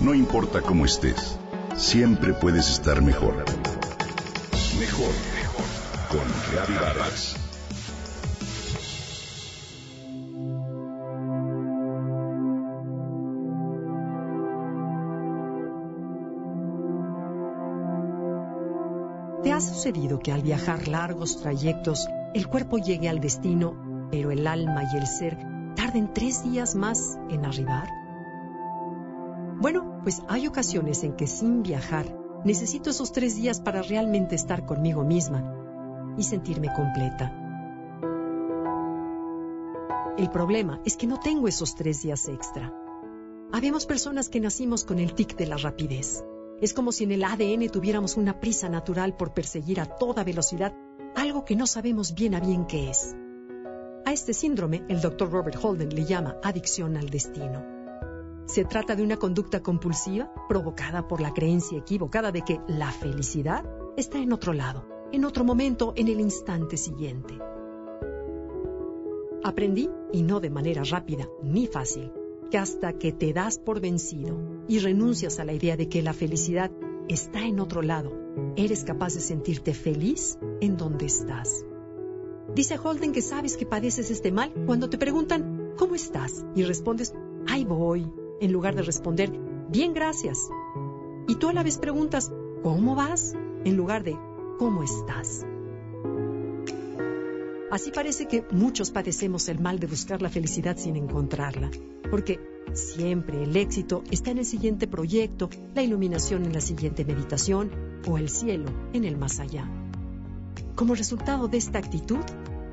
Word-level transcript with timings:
No 0.00 0.14
importa 0.14 0.62
cómo 0.62 0.84
estés, 0.84 1.36
siempre 1.76 2.32
puedes 2.32 2.70
estar 2.70 3.02
mejor. 3.02 3.44
Mejor, 4.78 5.12
mejor. 5.34 5.64
Con 6.08 6.74
Vargas. 6.76 7.34
¿Te 19.42 19.52
ha 19.52 19.60
sucedido 19.60 20.20
que 20.20 20.30
al 20.30 20.42
viajar 20.42 20.86
largos 20.86 21.40
trayectos 21.40 22.08
el 22.34 22.46
cuerpo 22.46 22.78
llegue 22.78 23.08
al 23.08 23.18
destino, 23.18 24.08
pero 24.12 24.30
el 24.30 24.46
alma 24.46 24.84
y 24.92 24.96
el 24.96 25.08
ser 25.08 25.36
tarden 25.74 26.12
tres 26.14 26.44
días 26.44 26.76
más 26.76 27.18
en 27.30 27.44
arribar? 27.44 28.07
Bueno, 29.60 30.00
pues 30.04 30.22
hay 30.28 30.46
ocasiones 30.46 31.02
en 31.02 31.14
que 31.14 31.26
sin 31.26 31.62
viajar 31.62 32.16
necesito 32.44 32.90
esos 32.90 33.10
tres 33.10 33.34
días 33.34 33.60
para 33.60 33.82
realmente 33.82 34.36
estar 34.36 34.64
conmigo 34.64 35.02
misma 35.02 36.14
y 36.16 36.22
sentirme 36.22 36.72
completa. 36.72 37.32
El 40.16 40.30
problema 40.30 40.80
es 40.84 40.96
que 40.96 41.08
no 41.08 41.18
tengo 41.18 41.48
esos 41.48 41.74
tres 41.74 42.02
días 42.02 42.28
extra. 42.28 42.72
Habemos 43.52 43.86
personas 43.86 44.28
que 44.28 44.40
nacimos 44.40 44.84
con 44.84 45.00
el 45.00 45.14
tic 45.14 45.36
de 45.36 45.46
la 45.46 45.56
rapidez. 45.56 46.24
Es 46.60 46.72
como 46.72 46.92
si 46.92 47.04
en 47.04 47.12
el 47.12 47.24
ADN 47.24 47.68
tuviéramos 47.68 48.16
una 48.16 48.38
prisa 48.38 48.68
natural 48.68 49.16
por 49.16 49.32
perseguir 49.32 49.80
a 49.80 49.86
toda 49.86 50.22
velocidad 50.22 50.72
algo 51.16 51.44
que 51.44 51.56
no 51.56 51.66
sabemos 51.66 52.14
bien 52.14 52.34
a 52.34 52.40
bien 52.40 52.66
qué 52.66 52.90
es. 52.90 53.16
A 54.04 54.12
este 54.12 54.34
síndrome 54.34 54.84
el 54.88 55.00
doctor 55.00 55.30
Robert 55.30 55.58
Holden 55.60 55.94
le 55.94 56.04
llama 56.04 56.36
adicción 56.44 56.96
al 56.96 57.10
destino. 57.10 57.77
Se 58.48 58.64
trata 58.64 58.96
de 58.96 59.02
una 59.02 59.18
conducta 59.18 59.62
compulsiva 59.62 60.32
provocada 60.48 61.06
por 61.06 61.20
la 61.20 61.34
creencia 61.34 61.76
equivocada 61.76 62.32
de 62.32 62.40
que 62.40 62.58
la 62.66 62.90
felicidad 62.90 63.62
está 63.94 64.20
en 64.20 64.32
otro 64.32 64.54
lado, 64.54 64.88
en 65.12 65.26
otro 65.26 65.44
momento, 65.44 65.92
en 65.96 66.08
el 66.08 66.18
instante 66.18 66.78
siguiente. 66.78 67.38
Aprendí, 69.44 69.90
y 70.14 70.22
no 70.22 70.40
de 70.40 70.48
manera 70.48 70.82
rápida 70.82 71.28
ni 71.42 71.66
fácil, 71.66 72.10
que 72.50 72.56
hasta 72.56 72.94
que 72.94 73.12
te 73.12 73.34
das 73.34 73.58
por 73.58 73.82
vencido 73.82 74.38
y 74.66 74.78
renuncias 74.78 75.38
a 75.38 75.44
la 75.44 75.52
idea 75.52 75.76
de 75.76 75.90
que 75.90 76.00
la 76.00 76.14
felicidad 76.14 76.70
está 77.06 77.44
en 77.44 77.60
otro 77.60 77.82
lado, 77.82 78.12
eres 78.56 78.82
capaz 78.82 79.12
de 79.12 79.20
sentirte 79.20 79.74
feliz 79.74 80.38
en 80.62 80.78
donde 80.78 81.04
estás. 81.04 81.66
Dice 82.54 82.78
Holden 82.82 83.12
que 83.12 83.20
sabes 83.20 83.58
que 83.58 83.66
padeces 83.66 84.10
este 84.10 84.32
mal 84.32 84.54
cuando 84.64 84.88
te 84.88 84.96
preguntan, 84.96 85.74
¿cómo 85.76 85.94
estás? 85.94 86.46
Y 86.54 86.62
respondes, 86.62 87.12
ahí 87.46 87.66
voy, 87.66 88.10
en 88.40 88.52
lugar 88.52 88.74
de 88.74 88.82
responder, 88.82 89.30
bien, 89.68 89.94
gracias. 89.94 90.48
Y 91.26 91.36
tú 91.36 91.48
a 91.48 91.52
la 91.52 91.62
vez 91.62 91.78
preguntas, 91.78 92.32
¿cómo 92.62 92.94
vas? 92.94 93.34
En 93.64 93.76
lugar 93.76 94.04
de, 94.04 94.16
¿cómo 94.58 94.82
estás? 94.82 95.44
Así 97.70 97.90
parece 97.90 98.26
que 98.26 98.44
muchos 98.50 98.90
padecemos 98.90 99.48
el 99.48 99.58
mal 99.58 99.78
de 99.78 99.86
buscar 99.86 100.22
la 100.22 100.30
felicidad 100.30 100.78
sin 100.78 100.96
encontrarla, 100.96 101.70
porque 102.10 102.40
siempre 102.72 103.42
el 103.42 103.56
éxito 103.56 104.02
está 104.10 104.30
en 104.30 104.38
el 104.38 104.46
siguiente 104.46 104.86
proyecto, 104.86 105.50
la 105.74 105.82
iluminación 105.82 106.46
en 106.46 106.54
la 106.54 106.62
siguiente 106.62 107.04
meditación 107.04 107.70
o 108.06 108.16
el 108.16 108.30
cielo 108.30 108.70
en 108.94 109.04
el 109.04 109.18
más 109.18 109.38
allá. 109.38 109.68
Como 110.74 110.94
resultado 110.94 111.48
de 111.48 111.58
esta 111.58 111.78
actitud, 111.78 112.24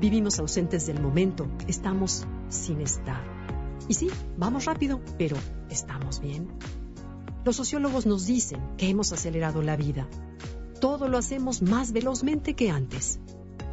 vivimos 0.00 0.38
ausentes 0.38 0.86
del 0.86 1.00
momento, 1.00 1.46
estamos 1.68 2.26
sin 2.50 2.80
estar. 2.82 3.41
Y 3.88 3.94
sí, 3.94 4.08
vamos 4.36 4.64
rápido, 4.64 5.00
pero 5.18 5.36
¿estamos 5.70 6.20
bien? 6.20 6.48
Los 7.44 7.56
sociólogos 7.56 8.06
nos 8.06 8.26
dicen 8.26 8.60
que 8.76 8.88
hemos 8.88 9.12
acelerado 9.12 9.62
la 9.62 9.76
vida. 9.76 10.06
Todo 10.80 11.08
lo 11.08 11.18
hacemos 11.18 11.62
más 11.62 11.92
velozmente 11.92 12.54
que 12.54 12.70
antes. 12.70 13.18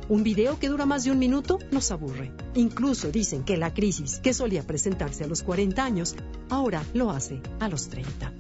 Un 0.10 0.24
video 0.24 0.58
que 0.58 0.70
dura 0.70 0.88
más 0.88 1.04
de 1.04 1.12
un 1.12 1.20
minuto 1.20 1.60
nos 1.72 1.92
aburre. 1.92 2.32
Incluso 2.56 3.12
dicen 3.12 3.44
que 3.44 3.58
la 3.58 3.74
crisis 3.76 4.20
que 4.20 4.34
solía 4.34 4.66
presentarse 4.66 5.24
a 5.24 5.28
los 5.28 5.44
40 5.44 5.84
años, 5.84 6.16
ahora 6.50 6.84
lo 6.96 7.12
hace 7.12 7.42
a 7.60 7.70
los 7.70 7.90
30. 7.90 8.34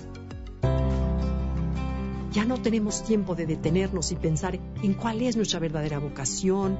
Ya 2.31 2.45
no 2.45 2.59
tenemos 2.59 3.03
tiempo 3.03 3.35
de 3.35 3.45
detenernos 3.45 4.11
y 4.11 4.15
pensar 4.15 4.59
en 4.81 4.93
cuál 4.95 5.21
es 5.21 5.35
nuestra 5.35 5.59
verdadera 5.59 5.99
vocación, 5.99 6.77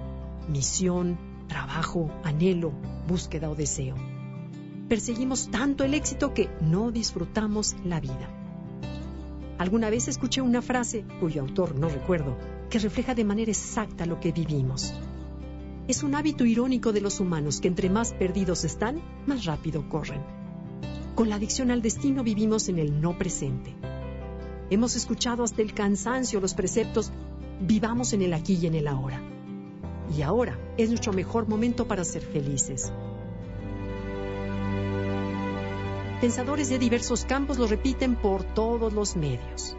misión, 0.48 1.20
trabajo, 1.48 2.10
anhelo, 2.24 2.72
búsqueda 3.08 3.50
o 3.50 3.56
deseo. 3.56 3.96
Perseguimos 4.90 5.52
tanto 5.52 5.84
el 5.84 5.94
éxito 5.94 6.34
que 6.34 6.50
no 6.62 6.90
disfrutamos 6.90 7.76
la 7.86 8.00
vida. 8.00 8.28
Alguna 9.60 9.92
vez 9.92 10.08
escuché 10.08 10.42
una 10.42 10.64
frase, 10.64 11.06
cuyo 11.20 11.42
autor 11.42 11.76
no 11.76 11.90
recuerdo, 11.90 12.36
que 12.72 12.80
refleja 12.80 13.14
de 13.14 13.24
manera 13.24 13.52
exacta 13.52 14.08
lo 14.08 14.20
que 14.20 14.32
vivimos. 14.32 14.96
Es 15.88 16.02
un 16.02 16.16
hábito 16.16 16.44
irónico 16.44 16.92
de 16.92 17.02
los 17.02 17.20
humanos 17.20 17.62
que 17.62 17.68
entre 17.68 17.92
más 17.92 18.14
perdidos 18.14 18.64
están, 18.64 19.00
más 19.28 19.46
rápido 19.46 19.88
corren. 19.88 20.22
Con 21.14 21.30
la 21.30 21.36
adicción 21.36 21.70
al 21.70 21.84
destino 21.84 22.24
vivimos 22.24 22.68
en 22.68 22.80
el 22.80 23.00
no 23.00 23.16
presente. 23.16 23.76
Hemos 24.72 24.96
escuchado 24.96 25.44
hasta 25.44 25.62
el 25.62 25.76
cansancio 25.76 26.40
los 26.40 26.56
preceptos, 26.56 27.12
vivamos 27.62 28.14
en 28.14 28.24
el 28.24 28.34
aquí 28.34 28.58
y 28.60 28.66
en 28.66 28.74
el 28.74 28.88
ahora. 28.88 29.22
Y 30.18 30.24
ahora 30.24 30.58
es 30.78 30.90
nuestro 30.90 31.14
mejor 31.14 31.48
momento 31.48 31.88
para 31.88 32.04
ser 32.04 32.24
felices. 32.24 32.92
Pensadores 36.22 36.68
de 36.68 36.78
diversos 36.78 37.24
campos 37.24 37.58
lo 37.58 37.66
repiten 37.66 38.18
por 38.18 38.44
todos 38.44 38.92
los 38.92 39.16
medios. 39.16 39.78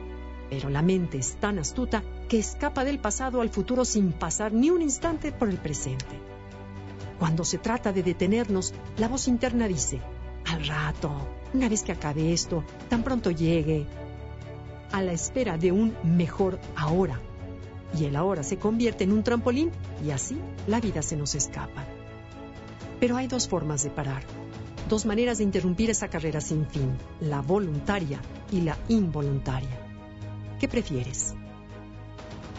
Pero 0.49 0.71
la 0.71 0.81
mente 0.81 1.19
es 1.19 1.35
tan 1.35 1.59
astuta 1.59 2.03
que 2.31 2.39
escapa 2.39 2.83
del 2.83 2.99
pasado 2.99 3.43
al 3.43 3.51
futuro 3.51 3.85
sin 3.85 4.13
pasar 4.13 4.51
ni 4.55 4.71
un 4.71 4.81
instante 4.81 5.33
por 5.33 5.51
el 5.51 5.59
presente. 5.59 6.19
Cuando 7.19 7.45
se 7.45 7.59
trata 7.59 7.93
de 7.93 8.03
detenernos, 8.03 8.73
la 8.97 9.09
voz 9.09 9.29
interna 9.29 9.69
dice, 9.69 10.01
al 10.47 10.67
rato, 10.67 11.13
una 11.53 11.69
vez 11.69 11.83
que 11.83 11.93
acabe 11.93 12.33
esto, 12.33 12.65
tan 12.89 13.03
pronto 13.03 13.31
llegue, 13.31 13.87
a 14.93 15.03
la 15.03 15.13
espera 15.13 15.59
de 15.59 15.73
un 15.73 15.95
mejor 16.03 16.59
ahora. 16.75 17.21
Y 17.99 18.07
el 18.07 18.17
ahora 18.17 18.43
se 18.45 18.57
convierte 18.57 19.05
en 19.05 19.13
un 19.13 19.23
trampolín 19.23 19.71
y 20.03 20.11
así 20.11 20.39
la 20.67 20.81
vida 20.81 21.03
se 21.03 21.17
nos 21.17 21.35
escapa. 21.35 21.85
Pero 22.99 23.19
hay 23.19 23.27
dos 23.27 23.47
formas 23.47 23.83
de 23.83 23.91
parar, 23.91 24.23
dos 24.91 25.07
maneras 25.07 25.39
de 25.39 25.45
interrumpir 25.45 25.89
esa 25.89 26.09
carrera 26.09 26.41
sin 26.41 26.67
fin, 26.67 26.99
la 27.21 27.41
voluntaria 27.41 28.21
y 28.51 28.63
la 28.63 28.77
involuntaria. 28.89 29.87
¿Qué 30.59 30.67
prefieres? 30.67 31.35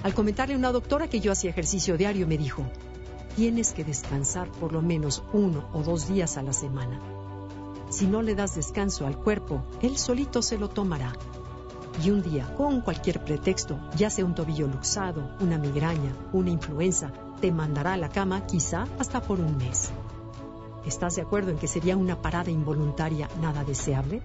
Al 0.01 0.13
comentarle 0.13 0.55
a 0.55 0.57
una 0.57 0.71
doctora 0.71 1.09
que 1.09 1.19
yo 1.19 1.33
hacía 1.33 1.49
ejercicio 1.49 1.97
diario, 1.97 2.25
me 2.27 2.37
dijo, 2.37 2.65
tienes 3.35 3.73
que 3.73 3.83
descansar 3.83 4.49
por 4.49 4.71
lo 4.71 4.81
menos 4.81 5.23
uno 5.33 5.67
o 5.73 5.83
dos 5.83 6.07
días 6.07 6.37
a 6.37 6.41
la 6.41 6.53
semana. 6.53 7.01
Si 7.89 8.07
no 8.07 8.21
le 8.21 8.33
das 8.33 8.55
descanso 8.55 9.05
al 9.05 9.17
cuerpo, 9.17 9.65
él 9.81 9.97
solito 9.97 10.41
se 10.41 10.57
lo 10.57 10.69
tomará. 10.69 11.11
Y 12.01 12.11
un 12.11 12.23
día, 12.23 12.55
con 12.55 12.79
cualquier 12.79 13.21
pretexto, 13.25 13.77
ya 13.97 14.09
sea 14.09 14.23
un 14.23 14.35
tobillo 14.35 14.67
luxado, 14.67 15.35
una 15.41 15.57
migraña, 15.57 16.15
una 16.31 16.49
influenza, 16.49 17.11
te 17.41 17.51
mandará 17.51 17.93
a 17.93 17.97
la 17.97 18.07
cama 18.07 18.45
quizá 18.47 18.87
hasta 18.97 19.21
por 19.21 19.41
un 19.41 19.57
mes. 19.57 19.91
¿Estás 20.85 21.15
de 21.15 21.21
acuerdo 21.21 21.51
en 21.51 21.57
que 21.57 21.67
sería 21.67 21.95
una 21.95 22.21
parada 22.21 22.49
involuntaria 22.49 23.29
nada 23.39 23.63
deseable? 23.63 24.21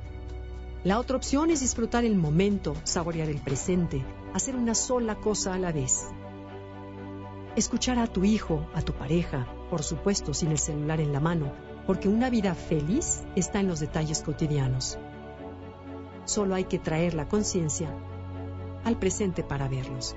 La 0.85 0.99
otra 0.99 1.17
opción 1.17 1.51
es 1.51 1.61
disfrutar 1.61 2.05
el 2.05 2.17
momento, 2.17 2.75
saborear 2.85 3.29
el 3.29 3.41
presente, 3.41 4.05
hacer 4.33 4.57
una 4.57 4.75
sola 4.75 5.17
cosa 5.17 5.53
a 5.53 5.59
la 5.59 5.73
vez. 5.73 6.07
Escuchar 7.57 7.99
a 7.99 8.07
tu 8.07 8.25
hijo, 8.25 8.67
a 8.75 8.83
tu 8.83 8.93
pareja, 8.93 9.47
por 9.69 9.83
supuesto 9.83 10.33
sin 10.33 10.51
el 10.51 10.59
celular 10.59 11.01
en 11.01 11.13
la 11.13 11.21
mano, 11.21 11.53
porque 11.87 12.09
una 12.09 12.31
vida 12.31 12.55
feliz 12.55 13.23
está 13.35 13.61
en 13.61 13.69
los 13.69 13.81
detalles 13.81 14.23
cotidianos. 14.23 14.99
Solo 16.25 16.55
hay 16.55 16.65
que 16.65 16.79
traer 16.79 17.15
la 17.15 17.29
conciencia 17.29 17.89
al 18.85 18.99
presente 18.99 19.43
para 19.43 19.69
verlos. 19.69 20.17